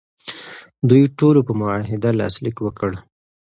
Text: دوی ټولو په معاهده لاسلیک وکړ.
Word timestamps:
دوی 0.89 1.03
ټولو 1.19 1.39
په 1.47 1.53
معاهده 1.59 2.09
لاسلیک 2.19 2.57
وکړ. 2.61 2.91